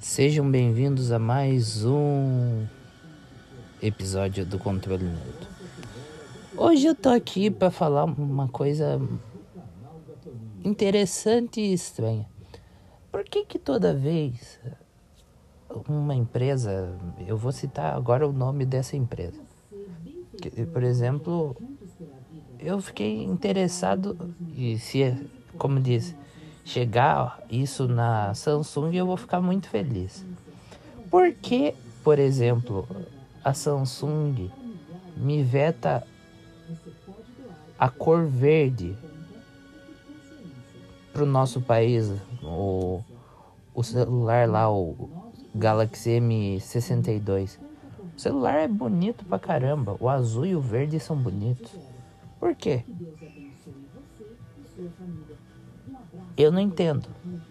Sejam 0.00 0.48
bem-vindos 0.48 1.10
a 1.10 1.18
mais 1.18 1.84
um 1.84 2.64
episódio 3.82 4.46
do 4.46 4.56
Controle 4.56 5.02
Neutro. 5.02 5.48
Hoje 6.56 6.86
eu 6.86 6.94
tô 6.94 7.08
aqui 7.08 7.50
para 7.50 7.68
falar 7.68 8.04
uma 8.04 8.46
coisa 8.46 9.00
interessante 10.64 11.60
e 11.60 11.72
estranha. 11.72 12.28
Por 13.10 13.24
que 13.24 13.44
que 13.44 13.58
toda 13.58 13.92
vez 13.92 14.60
uma 15.88 16.14
empresa, 16.14 16.96
eu 17.26 17.36
vou 17.36 17.50
citar 17.50 17.92
agora 17.96 18.26
o 18.26 18.32
nome 18.32 18.64
dessa 18.64 18.96
empresa. 18.96 19.40
Por 20.72 20.84
exemplo, 20.84 21.56
eu 22.60 22.80
fiquei 22.80 23.24
interessado 23.24 24.16
e 24.56 24.78
se, 24.78 25.28
como 25.58 25.80
diz, 25.80 26.14
chegar 26.68 27.40
isso 27.50 27.88
na 27.88 28.34
Samsung, 28.34 28.94
eu 28.94 29.06
vou 29.06 29.16
ficar 29.16 29.40
muito 29.40 29.68
feliz. 29.70 30.22
Porque, 31.10 31.74
por 32.04 32.18
exemplo, 32.18 32.86
a 33.42 33.54
Samsung 33.54 34.50
me 35.16 35.42
veta 35.42 36.06
a 37.78 37.88
cor 37.88 38.26
verde 38.26 38.94
para 41.10 41.22
o 41.22 41.26
nosso 41.26 41.62
país, 41.62 42.12
o, 42.42 43.00
o 43.74 43.82
celular 43.82 44.46
lá, 44.46 44.70
o 44.70 45.08
Galaxy 45.54 46.20
M62. 46.20 47.58
O 48.14 48.20
celular 48.20 48.56
é 48.56 48.68
bonito 48.68 49.24
pra 49.24 49.38
caramba, 49.38 49.96
o 49.98 50.06
azul 50.06 50.44
e 50.44 50.54
o 50.54 50.60
verde 50.60 51.00
são 51.00 51.16
bonitos. 51.16 51.72
Por 52.38 52.54
quê? 52.54 52.84
Eu 56.38 56.52
não 56.52 56.60
entendo. 56.60 57.08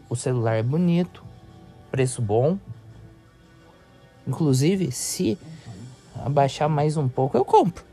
O 0.10 0.16
celular 0.16 0.56
é 0.56 0.64
bonito, 0.64 1.22
preço 1.92 2.22
bom. 2.22 2.58
Inclusive, 4.26 4.94
se 4.94 5.38
abaixar 6.16 6.70
mais 6.70 6.96
um 6.96 7.10
pouco, 7.10 7.38
eu 7.38 7.44
compro. 7.44 7.84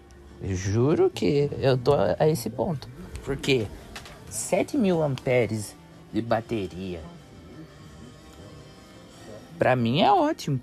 Eu 0.40 0.54
juro 0.54 1.10
que 1.10 1.50
eu 1.58 1.76
tô 1.76 1.94
a 1.94 2.28
esse 2.28 2.48
ponto. 2.48 2.88
Porque 3.24 3.66
7 4.30 4.76
mil 4.78 5.02
amperes 5.02 5.74
de 6.12 6.22
bateria 6.22 7.00
para 9.58 9.74
mim 9.74 10.00
é 10.00 10.12
ótimo. 10.12 10.60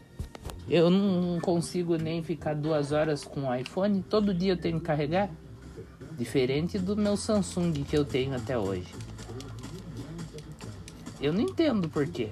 Eu 0.70 0.89
não 0.89 1.39
consigo 1.42 1.98
nem 1.98 2.23
ficar 2.23 2.53
duas 2.53 2.94
horas 2.94 3.25
com 3.25 3.50
o 3.50 3.55
iPhone. 3.55 4.02
Todo 4.03 4.33
dia 4.33 4.53
eu 4.53 4.58
tenho 4.58 4.80
que 4.80 4.86
carregar. 4.86 5.30
Diferente 6.17 6.77
do 6.77 6.95
meu 6.95 7.17
Samsung 7.17 7.73
que 7.83 7.98
eu 7.98 8.05
tenho 8.05 8.36
até 8.36 8.58
hoje. 8.58 8.94
Eu 11.22 11.31
não 11.31 11.41
entendo 11.41 11.88
por 11.88 12.08
quê. 12.08 12.30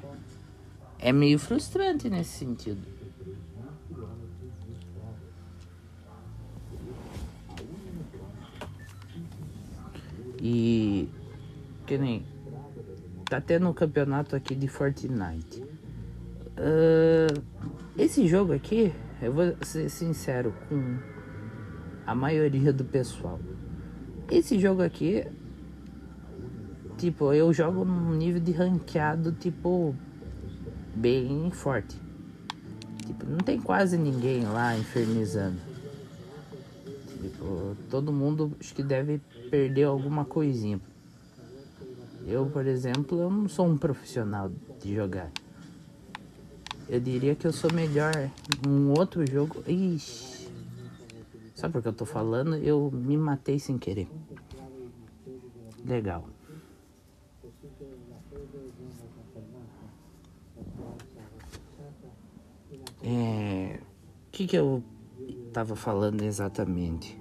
É 0.98 1.14
meio 1.14 1.38
frustrante 1.38 2.09
nesse 2.09 2.40
sentido. 2.40 2.82
E 10.42 11.08
que 11.86 11.98
nem 11.98 12.26
tá 13.26 13.40
tendo 13.40 13.70
um 13.70 13.73
campeonato 13.73 14.36
aqui 14.36 14.56
de 14.56 14.67
Fortnite. 14.67 15.62
Uh, 16.58 17.42
esse 17.98 18.28
jogo 18.28 18.54
aqui, 18.54 18.92
eu 19.22 19.32
vou 19.32 19.56
ser 19.62 19.90
sincero 19.90 20.54
com 20.67 20.98
a 22.08 22.16
maioria 22.16 22.73
do 22.73 22.84
pessoal. 22.84 23.40
Esse 24.32 24.58
jogo 24.58 24.82
aqui 24.82 25.26
Tipo, 27.00 27.33
eu 27.33 27.53
jogo 27.53 27.86
num 27.86 28.14
nível 28.14 28.42
de 28.42 28.52
ranqueado, 28.52 29.31
tipo, 29.31 29.95
bem 30.94 31.50
forte. 31.50 31.97
Tipo, 33.08 33.25
não 33.25 33.38
tem 33.38 33.58
quase 33.58 33.97
ninguém 33.97 34.44
lá 34.44 34.78
infernizando. 34.78 35.58
Tipo, 37.22 37.77
todo 37.89 38.11
mundo 38.11 38.52
acho 38.59 38.76
que 38.76 38.83
deve 38.83 39.21
perder 39.49 39.86
alguma 39.86 40.26
coisinha. 40.26 40.77
Eu, 42.27 42.48
por 42.48 42.67
exemplo, 42.67 43.17
eu 43.17 43.30
não 43.30 43.48
sou 43.48 43.65
um 43.65 43.77
profissional 43.77 44.52
de 44.83 44.93
jogar. 44.93 45.32
Eu 46.89 46.99
diria 46.99 47.33
que 47.33 47.48
eu 47.48 47.54
sou 47.54 47.71
melhor 47.71 48.11
num 48.67 48.92
outro 48.92 49.26
jogo. 49.26 49.64
Ixi. 49.65 50.49
Sabe 51.55 51.71
por 51.71 51.82
que 51.82 51.88
eu 51.88 51.93
tô 51.93 52.05
falando? 52.05 52.55
Eu 52.55 52.92
me 52.92 53.15
matei 53.15 53.58
sem 53.58 53.77
querer. 53.77 54.09
Legal. 55.86 56.27
É, 63.04 63.80
o 64.27 64.32
que, 64.32 64.48
que 64.48 64.55
eu 64.58 64.83
tava 65.54 65.76
falando 65.76 66.21
exatamente? 66.21 67.17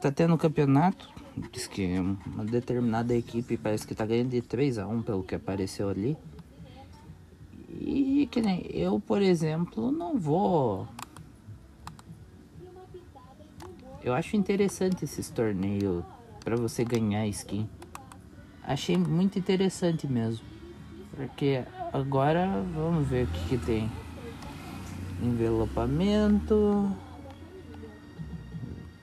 Tá 0.00 0.10
tendo 0.10 0.36
campeonato, 0.38 1.08
diz 1.52 1.66
que 1.66 1.98
uma 2.26 2.44
determinada 2.44 3.14
equipe 3.14 3.56
parece 3.56 3.86
que 3.86 3.94
tá 3.94 4.06
ganhando 4.06 4.30
de 4.30 4.42
3 4.42 4.78
a 4.78 4.86
1 4.86 5.02
pelo 5.02 5.22
que 5.22 5.34
apareceu 5.34 5.88
ali. 5.88 6.16
E 7.80 8.28
que 8.30 8.40
nem 8.40 8.66
eu, 8.72 9.00
por 9.00 9.22
exemplo, 9.22 9.90
não 9.92 10.18
vou. 10.18 10.86
Eu 14.02 14.14
acho 14.14 14.36
interessante 14.36 15.04
esses 15.04 15.28
torneios 15.28 16.04
para 16.44 16.56
você 16.56 16.84
ganhar 16.84 17.26
skin. 17.28 17.68
Achei 18.62 18.96
muito 18.96 19.38
interessante 19.38 20.06
mesmo. 20.06 20.44
Porque 21.14 21.64
agora 21.92 22.62
vamos 22.74 23.08
ver 23.08 23.24
o 23.24 23.26
que, 23.26 23.48
que 23.48 23.58
tem 23.58 23.90
envelopamento. 25.22 26.90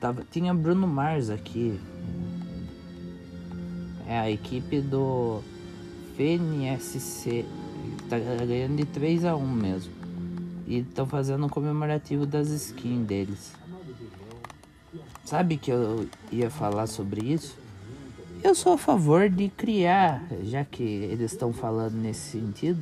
Tava, 0.00 0.24
tinha 0.30 0.54
Bruno 0.54 0.86
Mars 0.86 1.30
aqui. 1.30 1.80
É 4.06 4.18
a 4.18 4.30
equipe 4.30 4.80
do 4.80 5.42
FNSC. 6.14 7.44
Tá 8.08 8.18
ganhando 8.18 8.76
de 8.76 8.84
3 8.84 9.24
a 9.24 9.36
1 9.36 9.50
mesmo. 9.50 9.92
E 10.66 10.78
estão 10.78 11.06
fazendo 11.06 11.46
um 11.46 11.48
comemorativo 11.48 12.26
das 12.26 12.48
skins 12.48 13.06
deles. 13.06 13.52
Sabe 15.24 15.56
que 15.56 15.70
eu 15.70 16.08
ia 16.30 16.50
falar 16.50 16.86
sobre 16.86 17.32
isso? 17.32 17.56
Eu 18.42 18.54
sou 18.54 18.74
a 18.74 18.78
favor 18.78 19.28
de 19.28 19.48
criar, 19.48 20.24
já 20.44 20.64
que 20.64 20.82
eles 20.82 21.32
estão 21.32 21.52
falando 21.52 21.94
nesse 21.94 22.38
sentido. 22.38 22.80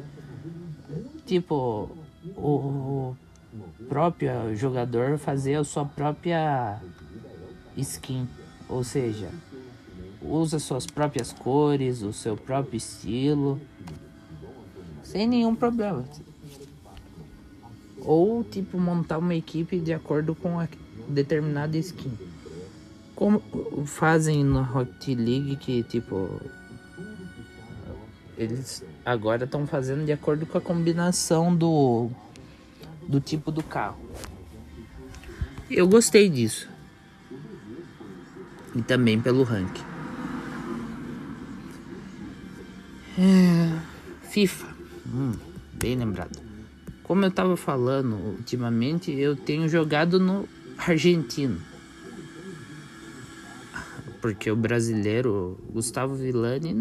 Tipo, 1.24 1.90
o 2.36 3.16
próprio 3.88 4.54
jogador 4.56 5.18
fazer 5.18 5.56
a 5.56 5.64
sua 5.64 5.84
própria 5.84 6.80
skin, 7.76 8.28
ou 8.68 8.82
seja, 8.82 9.30
usa 10.20 10.58
suas 10.58 10.86
próprias 10.86 11.32
cores, 11.32 12.02
o 12.02 12.12
seu 12.12 12.36
próprio 12.36 12.76
estilo, 12.76 13.60
sem 15.02 15.26
nenhum 15.26 15.54
problema. 15.54 16.04
Ou 18.00 18.42
tipo 18.42 18.78
montar 18.78 19.18
uma 19.18 19.34
equipe 19.34 19.78
de 19.78 19.92
acordo 19.92 20.34
com 20.34 20.58
a 20.58 20.68
determinada 21.08 21.76
skin. 21.76 22.12
Como 23.14 23.40
fazem 23.86 24.42
no 24.42 24.62
Rocket 24.62 25.16
League 25.16 25.56
que 25.56 25.82
tipo 25.84 26.40
eles 28.36 28.84
agora 29.04 29.44
estão 29.44 29.66
fazendo 29.66 30.04
de 30.04 30.12
acordo 30.12 30.46
com 30.46 30.56
a 30.56 30.60
combinação 30.60 31.54
do 31.54 32.10
do 33.06 33.20
tipo 33.20 33.52
do 33.52 33.62
carro. 33.62 33.98
Eu 35.70 35.86
gostei 35.86 36.28
disso. 36.28 36.68
E 38.74 38.82
também 38.82 39.20
pelo 39.20 39.42
ranking. 39.42 39.84
É, 43.18 43.78
FIFA. 44.28 44.66
Hum, 45.06 45.32
bem 45.72 45.96
lembrado. 45.96 46.42
Como 47.02 47.24
eu 47.24 47.30
tava 47.30 47.56
falando, 47.56 48.14
ultimamente 48.14 49.12
eu 49.12 49.36
tenho 49.36 49.68
jogado 49.68 50.18
no 50.18 50.48
argentino. 50.78 51.60
Porque 54.20 54.50
o 54.50 54.56
brasileiro 54.56 55.58
Gustavo 55.70 56.14
Villani 56.14 56.72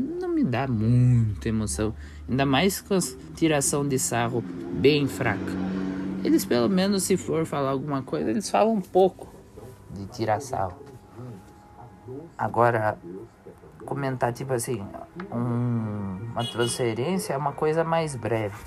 me 0.44 0.50
dá 0.50 0.68
muita 0.68 1.48
emoção. 1.48 1.94
Ainda 2.30 2.46
mais 2.46 2.82
com 2.82 2.96
a 2.96 3.00
tiração 3.36 3.88
de 3.88 3.98
sarro 3.98 4.42
bem 4.42 5.08
fraca. 5.08 5.52
Eles, 6.24 6.46
pelo 6.46 6.70
menos, 6.70 7.04
se 7.04 7.18
for 7.18 7.46
falar 7.46 7.72
alguma 7.72 8.02
coisa, 8.04 8.30
eles 8.30 8.50
falam 8.50 8.74
um 8.74 8.82
pouco 8.82 9.34
de 9.92 10.06
tirar 10.08 10.42
sal. 10.42 10.78
Agora, 12.38 12.98
comentar, 13.86 14.34
tipo 14.34 14.54
assim, 14.54 14.86
um, 15.32 16.20
uma 16.32 16.46
transferência 16.46 17.34
é 17.34 17.38
uma 17.38 17.54
coisa 17.54 17.84
mais 17.84 18.16
breve. 18.16 18.58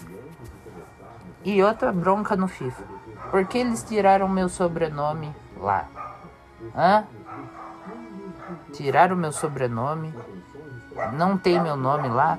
E 1.44 1.62
outra 1.62 1.92
bronca 1.92 2.36
no 2.36 2.48
FIFA. 2.48 2.84
Por 3.30 3.46
que 3.46 3.58
eles 3.58 3.82
tiraram 3.82 4.28
meu 4.28 4.48
sobrenome 4.48 5.34
lá? 5.56 5.88
Hã? 6.74 7.04
Tiraram 8.72 9.16
meu 9.16 9.32
sobrenome. 9.32 10.12
Não 11.14 11.36
tem 11.36 11.60
meu 11.60 11.76
nome 11.76 12.08
lá. 12.08 12.38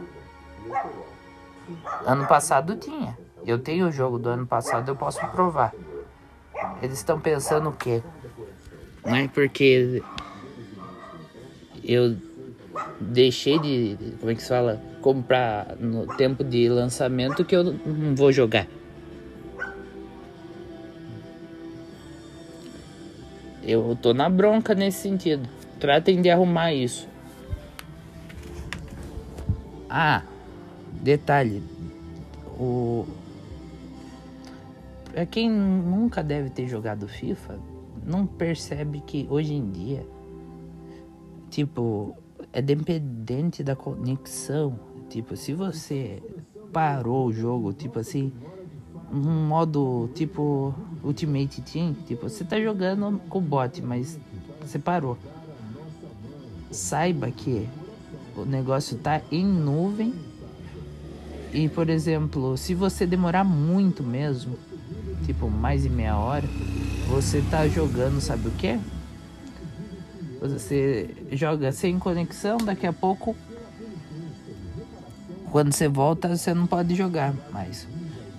Ano 2.06 2.28
passado 2.28 2.76
tinha. 2.76 3.18
Eu 3.46 3.60
tenho 3.60 3.88
o 3.88 3.92
jogo 3.92 4.18
do 4.18 4.30
ano 4.30 4.46
passado, 4.46 4.90
eu 4.90 4.96
posso 4.96 5.26
provar. 5.28 5.74
Eles 6.82 6.98
estão 6.98 7.20
pensando 7.20 7.70
o 7.70 7.72
quê? 7.72 8.02
Não 9.06 9.16
é 9.16 9.28
porque 9.28 10.04
eu 11.84 12.18
deixei 13.00 13.58
de, 13.60 13.98
como 14.20 14.32
é 14.32 14.36
que 14.36 14.42
se 14.42 14.50
fala, 14.50 14.82
comprar 15.02 15.76
no 15.80 16.08
tempo 16.16 16.44
de 16.44 16.68
lançamento 16.68 17.46
que 17.46 17.56
eu 17.56 17.64
não 17.64 18.16
vou 18.16 18.32
jogar. 18.32 18.68
Eu 23.64 23.98
tô 24.02 24.14
na 24.14 24.30
bronca 24.30 24.74
nesse 24.74 25.02
sentido. 25.02 25.48
Tratem 25.80 26.22
de 26.22 26.30
arrumar 26.30 26.74
isso. 26.74 27.08
Ah, 29.90 30.24
detalhe. 31.02 31.64
O 32.60 33.06
pra 35.12 35.26
quem 35.26 35.50
nunca 35.50 36.24
deve 36.24 36.50
ter 36.50 36.68
jogado 36.68 37.08
FIFA, 37.08 37.58
não 38.06 38.26
percebe 38.28 39.02
que 39.02 39.26
hoje 39.30 39.54
em 39.54 39.72
dia 39.72 40.06
tipo 41.50 42.16
é 42.54 42.62
dependente 42.62 43.64
da 43.64 43.76
conexão. 43.76 44.80
Tipo, 45.10 45.36
se 45.36 45.54
você 45.54 46.22
parou 46.72 47.28
o 47.28 47.34
jogo, 47.34 47.74
tipo 47.74 48.00
assim, 48.00 48.32
um 49.12 49.48
modo 49.48 50.10
tipo 50.14 50.74
Ultimate 51.04 51.62
Team, 51.62 51.96
tipo, 52.06 52.30
você 52.30 52.44
tá 52.44 52.60
jogando 52.60 53.20
com 53.30 53.40
o 53.40 53.42
bot, 53.42 53.82
mas 53.82 54.20
você 54.62 54.78
parou. 54.78 55.18
Saiba 56.72 57.32
que 57.32 57.68
o 58.38 58.46
negócio 58.46 58.98
tá 58.98 59.22
em 59.32 59.46
nuvem. 59.46 60.14
E, 61.52 61.68
por 61.70 61.90
exemplo, 61.90 62.56
se 62.58 62.76
você 62.76 63.06
demorar 63.06 63.44
muito 63.44 64.04
mesmo, 64.04 64.58
tipo 65.26 65.50
mais 65.50 65.84
de 65.84 65.90
meia 65.90 66.18
hora, 66.18 66.48
você 67.08 67.42
tá 67.50 67.68
jogando, 67.68 68.22
sabe 68.22 68.48
o 68.48 68.52
que? 68.52 68.80
Você 70.40 71.10
joga 71.32 71.72
sem 71.72 71.98
conexão, 71.98 72.58
daqui 72.58 72.86
a 72.86 72.94
pouco, 72.94 73.36
quando 75.52 75.74
você 75.74 75.88
volta, 75.88 76.36
você 76.36 76.54
não 76.54 76.68
pode 76.68 76.94
jogar 76.94 77.34
mais. 77.52 77.88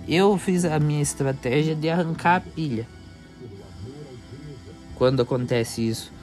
Eu 0.07 0.37
fiz 0.37 0.63
a 0.63 0.79
minha 0.79 1.01
estratégia 1.01 1.75
de 1.75 1.89
arrancar 1.89 2.37
a 2.37 2.41
pilha. 2.41 2.87
Quando 4.95 5.21
acontece 5.21 5.87
isso. 5.87 6.18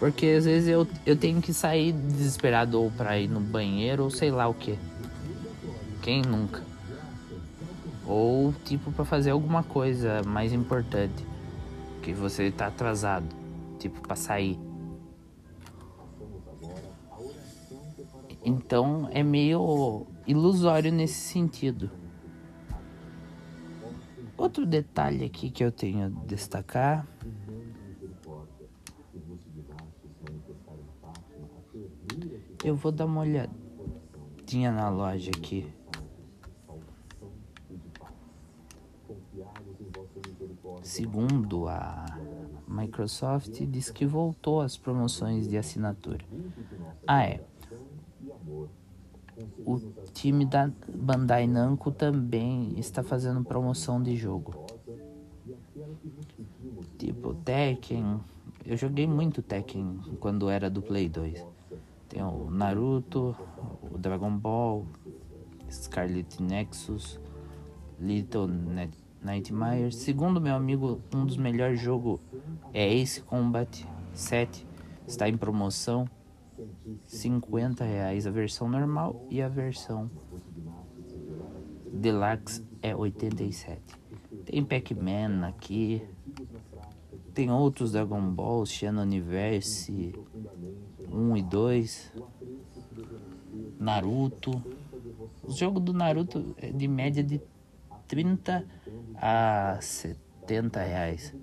Porque 0.00 0.26
às 0.28 0.46
vezes 0.46 0.66
eu, 0.66 0.88
eu 1.04 1.14
tenho 1.14 1.42
que 1.42 1.52
sair 1.52 1.92
desesperado 1.92 2.80
ou 2.80 2.90
pra 2.90 3.18
ir 3.18 3.28
no 3.28 3.38
banheiro 3.38 4.04
ou 4.04 4.10
sei 4.10 4.30
lá 4.30 4.48
o 4.48 4.54
que. 4.54 4.78
Quem 6.00 6.22
nunca? 6.22 6.62
Ou 8.06 8.54
tipo 8.64 8.90
para 8.90 9.04
fazer 9.04 9.30
alguma 9.30 9.62
coisa 9.62 10.22
mais 10.22 10.54
importante. 10.54 11.26
Que 12.02 12.14
você 12.14 12.50
tá 12.50 12.68
atrasado. 12.68 13.26
Tipo 13.78 14.00
para 14.00 14.16
sair. 14.16 14.58
Então 18.42 19.06
é 19.12 19.22
meio 19.22 20.06
ilusório 20.26 20.90
nesse 20.90 21.20
sentido. 21.20 21.90
Outro 24.34 24.64
detalhe 24.64 25.26
aqui 25.26 25.50
que 25.50 25.62
eu 25.62 25.70
tenho 25.70 26.06
a 26.06 26.08
destacar. 26.26 27.06
Eu 32.62 32.76
vou 32.76 32.92
dar 32.92 33.06
uma 33.06 33.22
olhadinha 33.22 34.70
na 34.70 34.90
loja 34.90 35.30
aqui. 35.30 35.66
Segundo 40.82 41.68
a 41.68 42.04
Microsoft, 42.68 43.60
diz 43.66 43.90
que 43.90 44.04
voltou 44.04 44.60
às 44.60 44.76
promoções 44.76 45.48
de 45.48 45.56
assinatura. 45.56 46.24
Ah, 47.06 47.24
é. 47.24 47.44
O 49.64 49.78
time 50.12 50.44
da 50.44 50.70
Bandai 50.88 51.46
Namco 51.46 51.90
também 51.90 52.78
está 52.78 53.02
fazendo 53.02 53.42
promoção 53.42 54.02
de 54.02 54.16
jogo. 54.16 54.66
Tipo 56.98 57.34
Tekken. 57.36 58.20
Eu 58.66 58.76
joguei 58.76 59.06
muito 59.06 59.40
Tekken 59.40 59.98
quando 60.20 60.50
era 60.50 60.68
do 60.68 60.82
Play 60.82 61.08
2. 61.08 61.42
Tem 62.10 62.22
o 62.22 62.50
Naruto, 62.50 63.36
o 63.80 63.96
Dragon 63.96 64.36
Ball, 64.36 64.84
Scarlet 65.70 66.42
Nexus, 66.42 67.20
Little 68.00 68.48
Nightmares. 69.22 69.94
Segundo 69.94 70.40
meu 70.40 70.56
amigo, 70.56 71.00
um 71.14 71.24
dos 71.24 71.36
melhores 71.36 71.80
jogos 71.80 72.20
é 72.74 72.92
Ace 72.92 73.22
Combat 73.22 73.86
7. 74.12 74.66
Está 75.06 75.28
em 75.28 75.36
promoção. 75.36 76.04
50 77.06 77.84
reais 77.84 78.26
a 78.26 78.30
versão 78.30 78.68
normal 78.68 79.24
e 79.30 79.40
a 79.40 79.48
versão 79.48 80.10
deluxe 81.92 82.66
é 82.82 82.94
87. 82.94 83.80
Tem 84.44 84.64
Pac-Man 84.64 85.46
aqui, 85.46 86.02
tem 87.32 87.50
outros 87.50 87.92
Dragon 87.92 88.20
Ball, 88.30 88.66
Xeno 88.66 89.00
Universe 89.00 90.12
1 91.10 91.36
e 91.36 91.42
2, 91.42 92.12
Naruto. 93.78 94.62
O 95.42 95.52
jogo 95.52 95.80
do 95.80 95.92
Naruto 95.92 96.54
é 96.58 96.70
de 96.70 96.86
média 96.86 97.22
de 97.22 97.40
30 98.08 98.64
a 99.16 99.78
70 99.80 100.80
reais. 100.80 101.34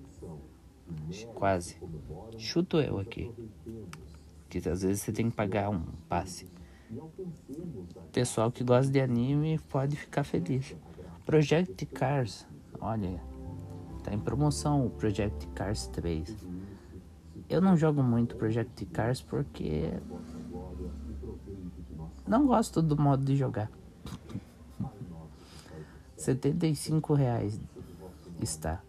Quase. 1.36 1.78
Chuto 2.38 2.80
eu 2.80 3.00
aqui 3.00 3.32
que 4.50 4.70
às 4.70 4.82
vezes 4.82 5.02
você 5.02 5.12
tem 5.12 5.30
que 5.30 5.36
pagar 5.36 5.70
um 5.70 5.82
passe. 6.08 6.48
Pessoal 8.12 8.52
que 8.52 8.64
gosta 8.64 8.92
de 8.92 9.00
anime 9.00 9.60
pode 9.70 9.96
ficar 9.96 10.24
feliz. 10.24 10.76
Project 11.26 11.86
Cars, 11.88 12.48
olha, 12.80 13.22
tá 14.04 14.14
em 14.14 14.20
promoção 14.20 14.86
o 14.86 14.90
Project 14.90 15.46
Cars 15.48 15.88
3. 15.88 16.36
Eu 17.50 17.62
não 17.62 17.78
jogo 17.78 18.04
muito 18.04 18.36
Project 18.36 18.86
Cars 18.88 19.22
porque 19.22 19.94
não 22.28 22.46
gosto 22.46 22.82
do 22.82 22.98
modo 22.98 23.24
de 23.24 23.36
jogar. 23.36 23.72
75 26.18 27.14
reais 27.14 27.60
está. 28.42 28.82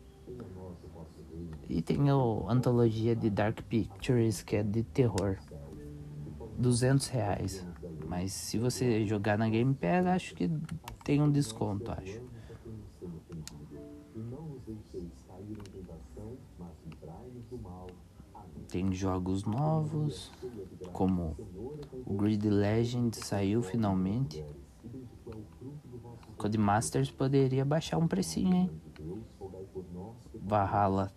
E 1.69 1.83
tem 1.83 2.09
a 2.09 2.15
antologia 2.51 3.15
de 3.15 3.29
Dark 3.31 3.61
Pictures 3.63 4.43
que 4.43 4.57
é 4.57 4.63
de 4.63 4.83
terror. 4.83 5.37
200 6.59 7.07
reais. 7.09 7.67
Mas 8.09 8.33
se 8.33 8.59
você 8.59 9.07
jogar 9.07 9.39
na 9.39 9.49
Game 9.49 9.75
Pass, 9.75 10.07
acho 10.07 10.35
que 10.35 10.51
tem 11.05 11.23
um 11.23 11.31
desconto, 11.31 11.93
acho. 11.93 12.21
Tem 18.69 18.93
jogos 18.93 19.45
novos, 19.45 20.31
como 20.93 21.35
o 22.05 22.15
Grid 22.15 22.49
Legend 22.49 23.17
saiu 23.17 23.63
finalmente. 23.63 24.45
Codemasters 26.37 27.11
poderia 27.11 27.65
baixar 27.65 27.99
um 27.99 28.07
precinho, 28.07 28.55
hein? 28.55 28.71
Valhalla 30.35 31.11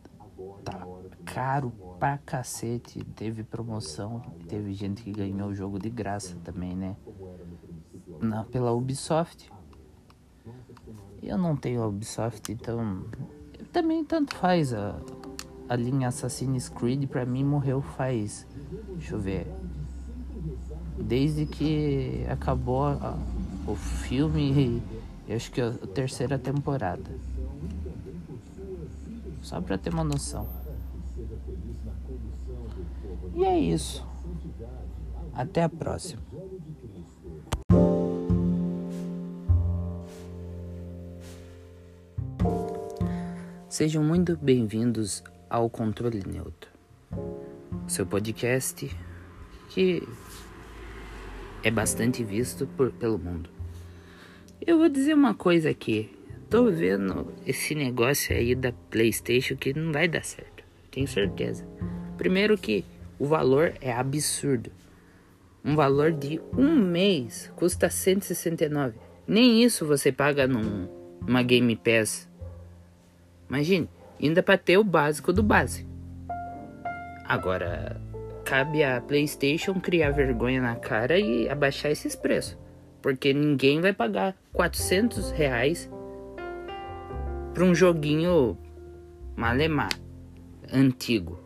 tá 0.64 0.88
caro 1.26 1.72
pra 2.00 2.18
cacete. 2.18 3.04
Teve 3.16 3.44
promoção, 3.44 4.22
teve 4.48 4.74
gente 4.74 5.04
que 5.04 5.12
ganhou 5.12 5.50
o 5.50 5.54
jogo 5.54 5.78
de 5.78 5.90
graça 5.90 6.36
também, 6.44 6.76
né? 6.76 6.96
Na, 8.20 8.44
pela 8.46 8.72
Ubisoft. 8.72 9.52
Eu 11.22 11.38
não 11.38 11.56
tenho 11.56 11.84
a 11.84 11.88
Ubisoft, 11.88 12.52
então 12.52 13.06
também 13.72 14.04
tanto 14.04 14.36
faz. 14.36 14.74
A, 14.74 15.00
a 15.72 15.76
linha 15.78 16.10
Assassin's 16.10 16.68
Creed 16.68 17.08
pra 17.08 17.26
mim 17.26 17.46
morreu 17.46 17.82
faz. 17.82 18.46
Deixa 18.90 19.16
eu 19.16 19.20
ver. 19.22 19.48
Desde 21.00 21.46
que 21.46 22.26
acabou 22.30 22.84
a, 22.88 23.18
o 23.66 23.74
filme, 23.74 24.84
acho 25.34 25.50
que 25.50 25.62
a 25.62 25.72
terceira 25.72 26.38
temporada. 26.38 27.10
Só 29.42 29.62
pra 29.62 29.78
ter 29.78 29.94
uma 29.94 30.04
noção. 30.04 30.46
E 33.34 33.46
é 33.46 33.58
isso. 33.58 34.06
Até 35.34 35.64
a 35.64 35.70
próxima. 35.70 36.22
Sejam 43.70 44.04
muito 44.04 44.36
bem-vindos 44.36 45.24
ao 45.52 45.70
Controle 45.70 46.24
Neutro, 46.26 46.72
seu 47.86 48.06
podcast 48.06 48.90
que 49.70 50.02
é 51.62 51.70
bastante 51.70 52.24
visto 52.24 52.66
por, 52.66 52.90
pelo 52.94 53.20
mundo. 53.20 53.50
Eu 54.66 54.78
vou 54.78 54.88
dizer 54.88 55.14
uma 55.14 55.34
coisa 55.34 55.70
aqui, 55.70 56.10
tô 56.50 56.72
vendo 56.72 57.34
esse 57.46 57.76
negócio 57.76 58.34
aí 58.34 58.56
da 58.56 58.72
PlayStation 58.90 59.58
que 59.58 59.74
não 59.74 59.92
vai 59.92 60.08
dar 60.08 60.24
certo. 60.24 60.64
Tenho 60.90 61.08
certeza. 61.08 61.68
Primeiro 62.18 62.58
que 62.58 62.86
o 63.20 63.26
valor 63.26 63.74
é 63.82 63.92
absurdo. 63.92 64.72
Um 65.66 65.76
valor 65.76 66.14
de 66.14 66.40
um 66.58 66.76
mês 66.78 67.52
custa 67.58 67.90
169. 67.90 68.98
Nem 69.28 69.62
isso 69.62 69.86
você 69.86 70.14
paga 70.14 70.48
num, 70.48 70.88
numa 71.26 71.44
Game 71.44 71.76
Pass. 71.76 72.30
Imagine, 73.50 73.90
ainda 74.22 74.44
para 74.44 74.58
ter 74.58 74.78
o 74.78 74.84
básico 74.84 75.34
do 75.34 75.42
básico. 75.42 75.90
Agora, 77.26 78.00
cabe 78.44 78.84
a 78.84 79.00
PlayStation 79.00 79.80
criar 79.80 80.12
vergonha 80.12 80.62
na 80.62 80.76
cara 80.76 81.18
e 81.18 81.48
abaixar 81.50 81.92
esses 81.92 82.16
preços. 82.16 82.58
Porque 83.02 83.34
ninguém 83.34 83.82
vai 83.82 83.94
pagar 83.94 84.36
400 84.54 85.32
reais 85.32 85.90
para 87.54 87.64
um 87.64 87.74
joguinho 87.74 88.58
malemar, 89.36 89.92
antigo. 90.72 91.40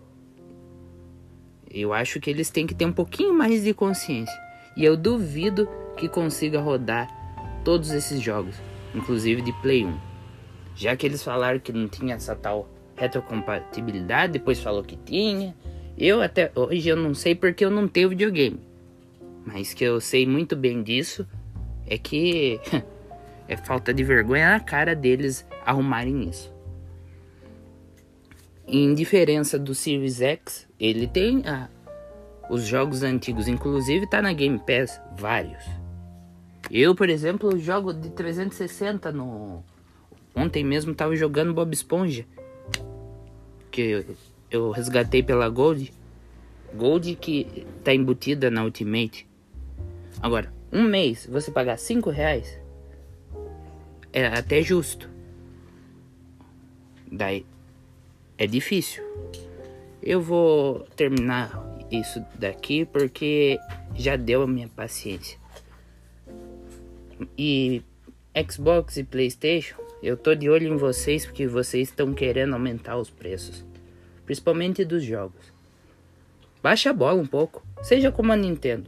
Eu 1.70 1.94
acho 1.94 2.20
que 2.20 2.30
eles 2.30 2.50
têm 2.50 2.66
que 2.66 2.76
ter 2.76 2.86
um 2.86 2.94
pouquinho 2.94 3.34
mais 3.34 3.64
de 3.64 3.74
consciência. 3.74 4.36
E 4.76 4.84
eu 4.84 4.98
duvido 4.98 5.68
que 5.98 6.10
consiga 6.10 6.60
rodar 6.60 7.08
todos 7.64 7.92
esses 7.92 8.22
jogos, 8.22 8.56
inclusive 8.94 9.42
de 9.42 9.54
Play 9.62 9.86
1. 9.86 9.98
Já 10.76 10.96
que 10.96 11.06
eles 11.06 11.24
falaram 11.24 11.60
que 11.60 11.72
não 11.72 11.88
tinha 11.88 12.16
essa 12.16 12.36
tal 12.36 12.70
retrocompatibilidade, 12.96 14.34
depois 14.34 14.60
falou 14.60 14.84
que 14.84 14.98
tinha. 14.98 15.56
Eu 15.98 16.22
até 16.22 16.52
hoje 16.54 16.90
eu 16.90 16.98
não 16.98 17.14
sei 17.14 17.34
porque 17.34 17.64
eu 17.64 17.72
não 17.72 17.88
tenho 17.88 18.10
videogame. 18.10 18.60
Mas 19.46 19.74
que 19.74 19.84
eu 19.84 20.02
sei 20.02 20.28
muito 20.28 20.56
bem 20.56 20.84
disso 20.84 21.26
é 21.88 21.98
que 21.98 22.60
é 23.48 23.56
falta 23.56 23.94
de 23.94 24.04
vergonha 24.04 24.52
na 24.52 24.60
cara 24.60 24.96
deles 24.96 25.48
arrumarem 25.66 26.30
isso. 26.30 26.54
Em 28.68 28.94
diferença 28.94 29.60
do 29.60 29.76
Series 29.76 30.22
X, 30.22 30.68
ele 30.80 31.08
tem 31.08 31.44
ah, 31.46 31.70
os 32.50 32.66
jogos 32.66 33.04
antigos, 33.04 33.48
inclusive 33.48 34.10
tá 34.10 34.22
na 34.22 34.34
Game 34.34 34.60
Pass, 34.60 35.00
vários. 35.18 35.64
Eu, 36.72 36.96
por 36.96 37.10
exemplo, 37.10 37.58
jogo 37.60 37.94
de 37.94 38.10
360 38.10 39.12
no. 39.12 39.64
Ontem 40.36 40.64
mesmo 40.64 40.94
tava 40.94 41.16
jogando 41.16 41.54
Bob 41.54 41.74
Esponja. 41.74 42.26
Que 43.72 44.06
eu, 44.52 44.72
resgatei 44.72 45.24
pela 45.24 45.48
Gold. 45.50 45.94
Gold 46.74 47.16
que 47.16 47.66
tá 47.84 47.94
embutida 47.94 48.52
na 48.52 48.64
Ultimate. 48.64 49.28
Agora, 50.22 50.54
um 50.72 50.84
mês 50.84 51.26
você 51.26 51.52
pagar 51.52 51.78
5 51.78 52.10
reais 52.10 52.60
é 54.12 54.26
até 54.28 54.62
justo. 54.62 55.10
Daí 57.12 57.46
é 58.38 58.46
difícil. 58.46 59.04
Eu 60.02 60.22
vou 60.22 60.82
terminar 60.96 61.64
isso 61.92 62.24
daqui 62.38 62.86
porque 62.86 63.58
já 63.96 64.16
deu 64.16 64.42
a 64.42 64.48
minha 64.48 64.68
paciência. 64.68 65.40
E 67.38 67.82
Xbox 68.50 68.98
e 68.98 69.04
PlayStation, 69.04 69.78
eu 70.06 70.16
tô 70.16 70.36
de 70.36 70.48
olho 70.48 70.68
em 70.68 70.78
vocês 70.78 71.26
porque 71.26 71.48
vocês 71.48 71.90
estão 71.90 72.14
querendo 72.14 72.54
aumentar 72.54 72.96
os 72.96 73.10
preços, 73.10 73.66
principalmente 74.24 74.86
dos 74.86 75.04
jogos. 75.04 75.52
Baixa 76.62 76.92
a 76.92 76.94
bola 76.94 77.20
um 77.20 77.26
pouco, 77.26 77.66
seja 77.82 78.12
como 78.12 78.32
a 78.32 78.36
Nintendo. 78.36 78.88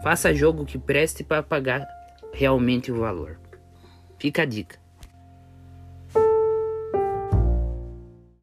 Faça 0.00 0.32
jogo 0.32 0.64
que 0.64 0.78
preste 0.78 1.24
para 1.24 1.42
pagar 1.42 1.88
realmente 2.32 2.92
o 2.92 3.00
valor. 3.00 3.36
Fica 4.16 4.42
a 4.42 4.44
dica. 4.44 4.78